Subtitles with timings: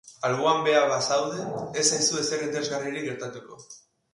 [0.27, 1.45] Alboan beha bazaude,
[1.81, 3.63] ez zaizu ezer interesgarririk gertatuko.